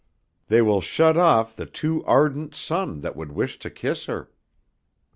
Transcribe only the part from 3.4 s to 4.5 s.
to kiss her."